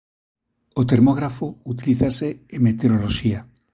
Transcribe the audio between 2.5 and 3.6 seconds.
en meteoroloxía.